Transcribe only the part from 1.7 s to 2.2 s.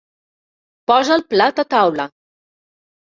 taula.